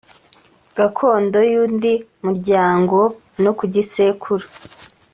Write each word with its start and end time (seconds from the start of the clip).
gakondo 0.77 1.37
y’undi 1.51 1.93
muryango 2.25 2.97
no 3.43 3.51
ku 3.57 3.65
gisekuru 3.73 4.45